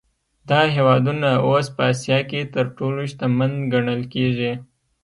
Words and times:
دا 0.49 0.61
هېوادونه 0.75 1.29
اوس 1.45 1.67
په 1.75 1.83
اسیا 1.91 2.19
کې 2.29 2.41
تر 2.53 2.65
ټولو 2.77 3.01
شتمن 3.11 3.51
ګڼل 3.73 4.01
کېږي. 4.13 4.53